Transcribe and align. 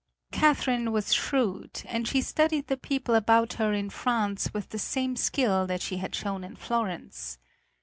Catherine 0.31 0.91
was 0.91 1.13
shrewd, 1.13 1.83
and 1.85 2.07
she 2.07 2.21
studied 2.23 2.65
the 2.65 2.75
people 2.75 3.13
about 3.13 3.53
her 3.61 3.71
in 3.71 3.91
France 3.91 4.51
with 4.51 4.69
the 4.69 4.79
same 4.79 5.15
skill 5.15 5.67
that 5.67 5.83
she 5.83 5.97
had 5.97 6.15
shown 6.15 6.43
in 6.43 6.55
Florence. 6.55 7.37